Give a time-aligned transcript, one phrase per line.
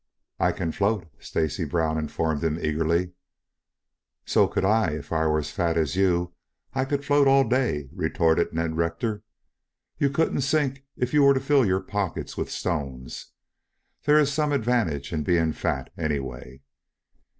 [0.39, 3.11] "I can float," Stacy Brown informed him eagerly.
[4.25, 6.33] "So could I if I were as fat as you.
[6.73, 9.21] I could float all day," retorted Ned Rector.
[9.99, 13.27] "You couldn't sink if you were to fill your pockets with stones.
[14.05, 16.61] There is some advantage in being fat, anyway."